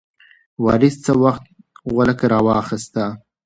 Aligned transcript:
وارث 0.65 0.95
څه 1.05 1.11
وخت 1.23 1.43
غولکه 1.91 2.25
راواخیسته؟ 2.33 3.03